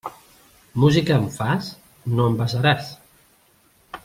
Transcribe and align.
Música 0.83 1.17
em 1.19 1.27
fas? 1.35 1.69
No 2.15 2.27
em 2.31 2.41
besaràs. 2.43 2.93